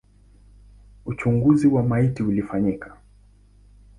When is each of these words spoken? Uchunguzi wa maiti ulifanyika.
Uchunguzi 1.05 1.67
wa 1.67 1.83
maiti 1.83 2.23
ulifanyika. 2.23 2.97